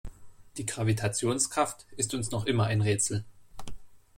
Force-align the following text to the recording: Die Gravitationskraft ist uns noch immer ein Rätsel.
Die 0.57 0.65
Gravitationskraft 0.65 1.85
ist 1.95 2.15
uns 2.15 2.31
noch 2.31 2.47
immer 2.47 2.63
ein 2.65 2.81
Rätsel. 2.81 3.23